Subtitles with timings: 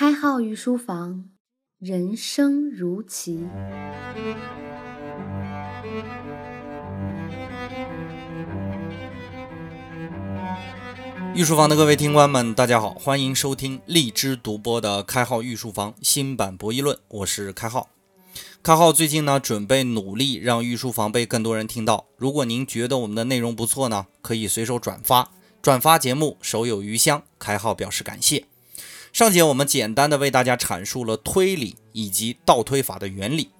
[0.00, 1.26] 开号御书房，
[1.78, 3.46] 人生如棋。
[11.34, 17.90] 御书房的各位听官们，大家好，欢迎收听荔枝独播的《开号御书房》新版博弈论，我是开号。
[18.62, 22.06] 开号最近呢，准备努力让御书房被更多人听到。
[22.16, 25.30] 如果您觉得我们的内容不错呢，可以随手转发，
[25.60, 27.22] 转发节目手有余香。
[27.38, 28.46] 开号表示感谢。
[29.12, 33.50] 上节我们简单的为大家阐述了推理以及倒推法的原理。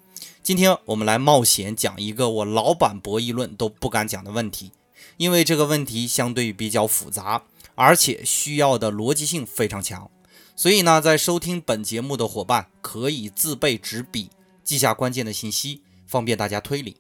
[0.43, 4.71] 今天我们来冒险讲一个我老版博弈论都不敢讲的问题，
[5.17, 7.43] 因为这个问题相对比较复杂。
[7.77, 10.11] 而且需要的逻辑性非常强，
[10.55, 14.29] 所以呢，在收听本节目的伙伴可以自备纸笔，
[14.63, 16.99] 记下关键的信息，方便大家推理。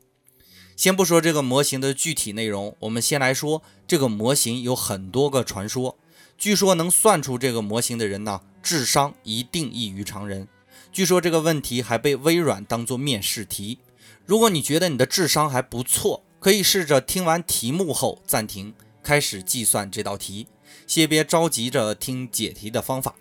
[0.76, 5.98] 先不说这个模型的具体内容，我们先来说这个模型有很多个传说。
[6.40, 10.48] 据说能算出这个模型的人呢，智商一定异于常人。
[10.90, 13.78] 据说这个问题还被微软当做面试题。
[14.24, 20.46] 如果你觉得你的智商还不错，可以试着听完题目后暂停，开始计算这道题。
[20.86, 23.16] 先别着急着听解题的方法。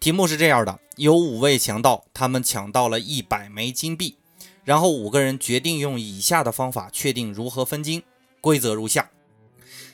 [0.00, 4.16] 题目是这样的：有五位强盗，他们抢到了一百枚金币，
[4.64, 8.02] 然后五个人决定用以下的方法确定如何分金。
[8.40, 9.10] 规则如下：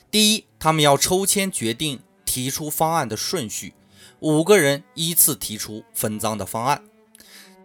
[0.09, 1.99] 第一，他们要抽签决定
[2.35, 3.73] 提出方案的顺序，
[4.19, 6.83] 五个人依次提出分赃的方案。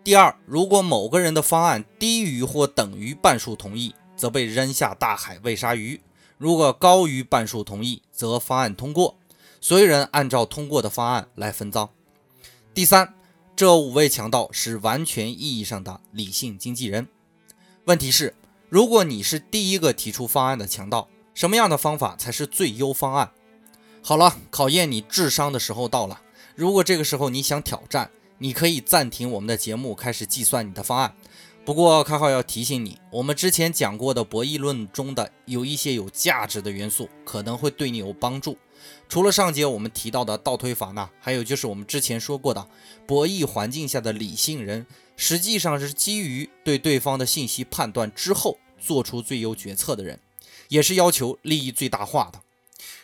[0.04, 5.98] 第二，如果某个人的方案低于或等于半数同意，则被扔下大海喂鲨鱼；
[6.38, 9.16] 如果高于半数同意，则方案通过。
[9.60, 11.90] 所有人按照通过的方案来分赃。
[12.72, 13.12] 第三，
[13.56, 17.08] 这五位强盗是完全意义上的理性经纪人。
[17.86, 18.36] 问题是，
[18.68, 23.32] 如果你是第一个提出方案的强盗，什么样的方法才是最优方案？
[24.02, 26.20] 好了，考验你智商的时候到了。
[26.56, 31.14] 如果这个时候你想挑战，你可以暂停我们的节目，开始计算你的方案。
[31.64, 38.56] 不过开号要提醒你，我们之前讲过的博弈论中的有一些有价值的元素，可能会对你有帮助。
[39.08, 42.66] 除了上节我们提到的倒推法呢，还有就是我们之前说过的
[43.06, 50.18] 博弈环境下的理性人，实际上是基于对对方的信息判断之后做出最优决策的人，
[50.68, 52.40] 也是要求利益最大化的。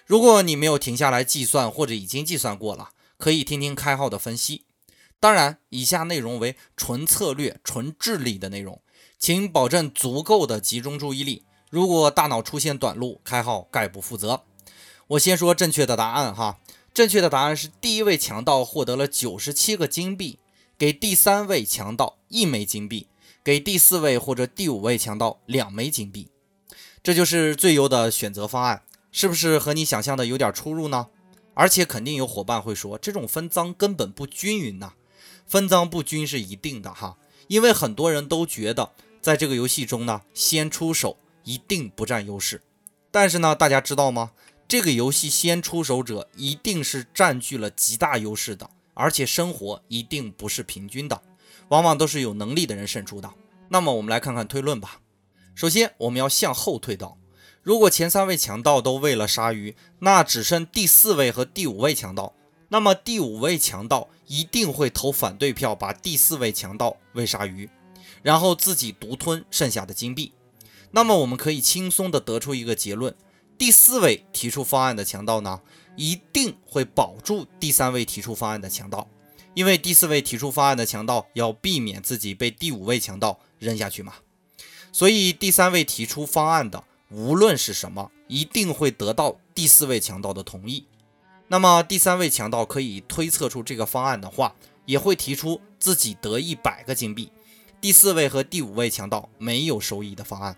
[0.07, 4.65] 如果你没有停下来计算，或者已经计算过了，可以听听开号的分析。
[5.19, 8.81] 当然，以下内容为纯策略、纯智力的内容，
[9.19, 11.45] 请保证足够的集中注意力。
[11.71, 14.45] 如果大脑出现短路，开号概不负责。
[15.09, 16.61] 我先说正确的答案哈，
[16.95, 20.39] 正确的答案是第一位强盗获得了九十七个金币，
[20.79, 23.09] 给第三位强盗一枚金币，
[23.43, 26.29] 给第四位或者第五位强盗两枚金币，
[27.03, 28.83] 这就是最优的选择方案，
[29.17, 31.07] 是不是和你想象的有点出入呢？
[31.55, 34.93] 而且肯定有伙伴会说，这种分赃根本不均匀呐，
[35.47, 37.17] 分赃不均是一定的哈，
[37.49, 42.61] 因为很多人都觉得在这个游戏中呢，先出手一定不占优势，
[43.11, 44.33] 但是呢，大家知道吗？
[44.69, 51.23] 这个游戏先出手者一定是占据了极大优势的，而且生活一定不是平均的，
[51.69, 53.33] 往往都是有能力的人胜出的。
[53.71, 55.01] 那么我们来看看推论吧。
[55.55, 57.17] 首先，我们要向后推导，
[57.67, 62.33] 如果前三位强盗都喂了鲨鱼，那只剩第四位和第五位强盗，
[62.69, 67.69] 那么第五位强盗一定会投反对票，把第四位强盗喂鲨鱼，
[68.23, 70.31] 然后自己独吞剩下的金币。
[70.93, 73.13] 那么我们可以轻松地得出一个结论。
[73.59, 75.61] 第四位提出方案的强盗呢，
[75.97, 79.11] 一定会保住第三位提出方案的强盗，
[79.55, 84.15] 因为第四位提出方案的强盗要避免自己被第五位强盗扔下去嘛。
[84.93, 90.87] 所以第三位提出方案的，无论是什么，一定会得到第四位强盗的同意。
[91.49, 97.31] 那么第三位强盗可以推测出这个方案的话，也会提出自己得一百个金币。
[97.81, 100.57] 第四位和第五位强盗没有收益的方案。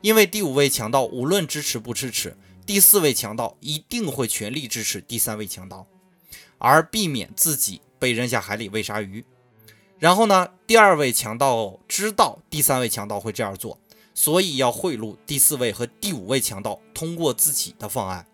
[0.00, 5.86] 因为第五位强盗无论支持不支持，第四位强盗一定会全力支持第三位强盗，
[6.58, 9.24] 而避免自己被扔下海里喂鲨鱼。
[9.98, 13.78] 然后呢，第二位强盗知道第三位强盗会这样做，
[14.14, 18.26] 所以要贿赂第四位和第五位强盗通过自己的方案。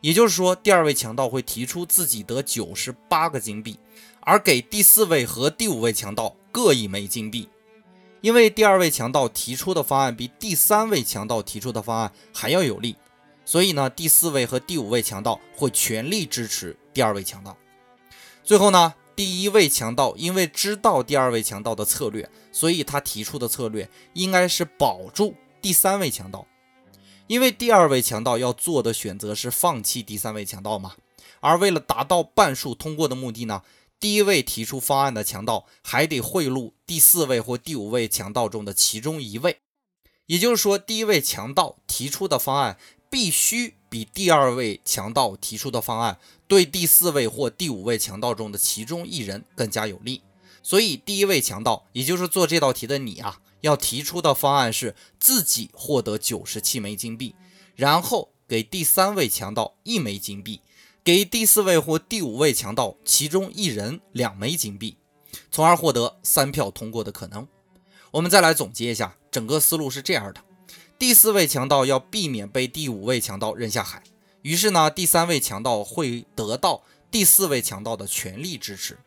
[0.00, 3.78] 也就是说，第二位强盗会提出自己得九十八个金币，
[4.20, 7.48] 而给第四位和第五位强盗各一枚金币。
[8.20, 12.96] 因为第二位强盗提出的方案比第三位强盗提出的方案还要有利，
[13.44, 17.56] 所以呢，第四位和第五位强盗会全力支持第二位强盗。
[18.44, 26.46] 最后呢，第一位强盗因为知道第二位强盗的策略，所以他提出的策略应该是保住第三位强盗。
[27.26, 30.96] 因为第二位强盗要做的选择是放弃第三位强盗嘛，
[31.40, 33.62] 而为了达到半数通过的目的呢，
[34.00, 39.58] 第一位提出方案的强盗还得贿赂第四位或第五位强盗中的其中一位。
[40.26, 42.78] 也就是说，第一位强盗提出的方案
[43.08, 46.18] 必须比第二位强盗提出的方案
[46.52, 50.20] 对第四位或第五位强盗中的其中一人更加有利。
[50.62, 57.34] 所以，第一位强盗，也就是做这道题的你啊，要提出的方案是自己获得九十七枚金币，
[57.74, 60.60] 然后给第三位强盗一枚金币，
[61.02, 64.98] 给第四位或第五位强盗其中一人两枚金币，
[65.50, 67.48] 从而获得三票通过的可能。
[68.10, 70.42] 我们再来总结一下，整个思路是这样的：
[70.98, 74.02] 第四位强盗要避免被第五位强盗扔下海，
[74.42, 78.98] 于是呢，第三位强盗会得到第四位强盗的全力支持。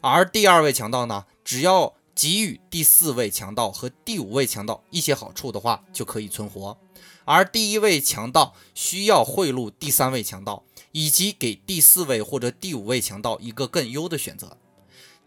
[0.00, 6.76] 而第二位强盗呢，只要给予第四位强盗和第五位强盗一些好处的话，就可以存活。
[7.24, 14.58] 而第一位强盗需要贿赂第三位强盗，以及给第四位或者第五位强盗一个更优的选择。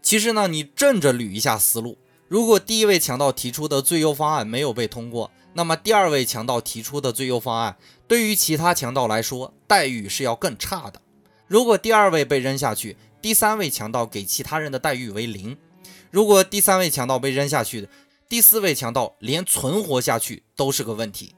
[0.00, 1.98] 其实呢，你正着捋一下思路，
[2.28, 7.76] 如果第一位强盗提出的最优方案没有被通过，那么第二位强盗提出的最优方案
[8.06, 11.00] 对于其他强盗来说待遇是要更差的。
[11.46, 15.56] 如果第二位被扔下去，第三位强盗给其他人的待遇为零。
[16.10, 17.88] 如果第三位强盗被扔下去，
[18.28, 21.34] 第四位强盗连存活下去都是个问题，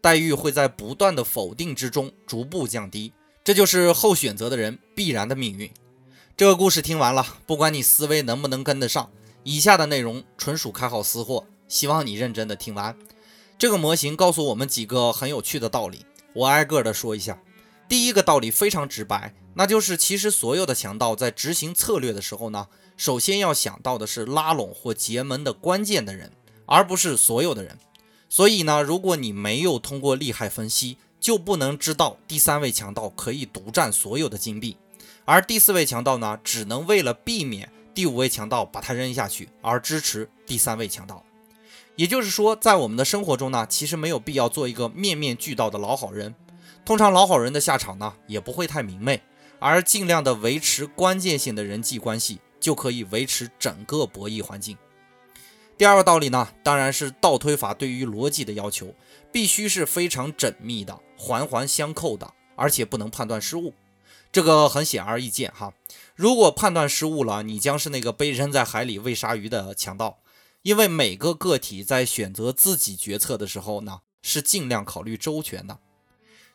[0.00, 3.12] 待遇会在不断的否定之中逐步降低。
[3.44, 5.70] 这就是后选择的人必然的命运。
[6.36, 9.10] 这个故事听完了，不管你思维能不能跟得上，
[9.44, 12.96] 以下的内容纯属开好私货，希望你认真的听完。
[13.58, 17.40] 这个模型告诉我们几个很有趣的道理，我挨个的说一下。
[17.92, 19.34] 第一个道理非常直白。
[19.52, 26.32] 那就是其实所有的强盗在执行策略的时候呢，首先要想到的是拉拢或结盟的关键的人，
[26.64, 27.78] 而不是所有的人。
[28.30, 34.78] 所以呢，如果你没有通过利害分析，就不能知道第三位强盗可以独占所有的金币，
[35.26, 41.22] 而第四位强盗呢，只能为了避免第五位强盗把他扔下去而支持第三位强盗。
[41.96, 46.34] 也就是说，在我们的生活中呢，其实没有必要做一个面面俱到的老好人。
[46.84, 49.22] 通常老好人的下场呢，也不会太明媚。
[49.58, 54.76] 而尽量的维持关键性的人际关系，就可以维持整个博弈环境。
[55.78, 58.92] 第二个道理呢，当然是倒推法对于逻辑的要求，
[59.30, 63.72] 必须是非常缜密的、环环相扣的，而且不能判断失误。
[64.32, 65.72] 这个很显而易见哈，
[66.16, 70.18] 如果判断失误了，你将是那个被扔在海里喂鲨鱼的强盗。
[70.62, 75.78] 因为每个个体在选择自己决策的时候呢，是尽量考虑周全的。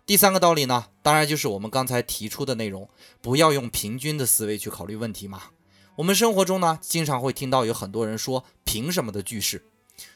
[0.07, 2.87] 第三个道理呢，当然就是我们刚才提出的内容，
[3.21, 5.43] 不要用平均的思维去考虑问题嘛。
[5.97, 9.65] 我们生活中呢，经常会听到有很多人说“凭什么”的句式，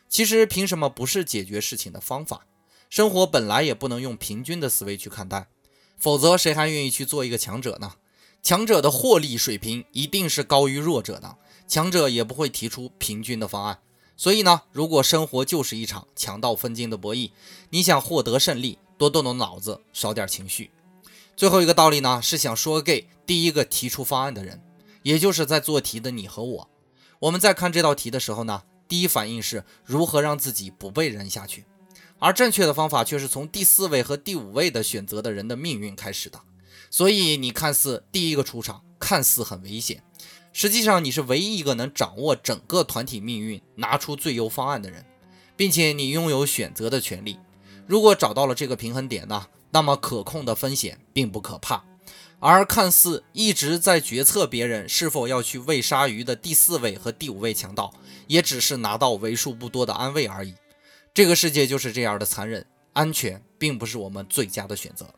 [0.07, 2.45] 其实“凭什么”不是解决事情的方法。
[2.89, 5.49] 生活本来也不能用平均的思维去看待，
[5.97, 7.95] 否则谁还愿意去做一个强者呢？
[8.41, 11.35] 强者的获利水平一定是高于弱者的，
[11.67, 13.79] 强者也不会提出平均的方案。
[14.15, 17.31] 所以呢，如果生活就是一场强盗分金的博弈，
[17.71, 18.77] 你想获得胜利？
[19.01, 20.69] 多动动脑子，少点情绪。
[21.35, 24.61] 最后一个道理呢，是想说给第一个提出方案的人，
[25.01, 26.69] 也就是在做题的你和我。
[27.17, 31.65] 我们在看这道题的时候呢，第一反应是如何让自己不被扔下去，
[32.19, 36.39] 而正确的方法却是从第四位和第五位的选择的人的命运开始的。
[36.91, 40.03] 所以你看似第一个出场，看似很危险，
[40.53, 45.03] 实际上你是唯一一个能掌握整个团体命运、拿出最优方案的人，
[45.57, 47.39] 并且你拥有选择的权利。
[47.87, 51.83] 如果找到了这个平衡点呢，那么可控的风险并不可怕，
[52.39, 57.93] 而看似一直在决策别人是否要去喂鲨鱼的第四位和第五位强盗，
[58.27, 60.55] 也只是拿到为数不多的安慰而已。
[61.13, 65.13] 这个世界就是这样的残忍，安全并不是我们最佳的选择。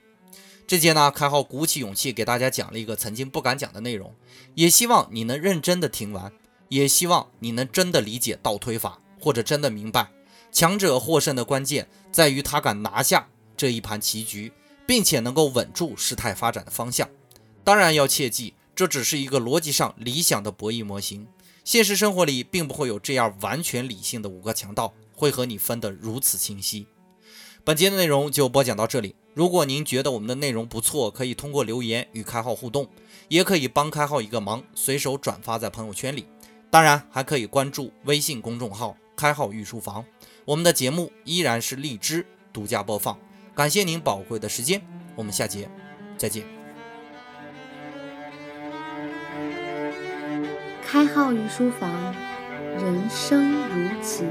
[0.65, 4.15] 这节呢，开浩鼓起勇气给大家讲了一个曾经不敢讲的内容，
[4.55, 6.31] 也希望你能认真的听完，
[6.69, 10.09] 也希望你能真的理解倒推法，或者真的明白。
[10.53, 14.53] 强者获胜的关键在于他敢拿下这一盘棋局，
[14.85, 17.09] 并且能够稳住事态发展的方向。
[17.63, 21.27] 当然要切记，这只是一个逻辑上理想的博弈模型。
[21.63, 26.85] 现实生活里并不会有这样完全理性的五个强盗会和你分得如此清晰。
[27.63, 29.15] 本节的内容就播讲到这里。
[29.33, 32.87] 如果您觉得我们的内容不错，可以通过留言与开号互动，
[33.29, 36.27] 也可以帮开号一个忙，随手转发在朋友圈里。
[36.69, 40.05] 当然还可以关注微信公众号“开号御书房”。
[40.45, 43.17] 我们的节目依然是荔枝独家播放，
[43.55, 44.81] 感谢您宝贵的时间，
[45.15, 45.69] 我们下节
[46.17, 46.43] 再见。
[50.85, 51.89] 开号御书房，
[52.77, 54.25] 人生如棋。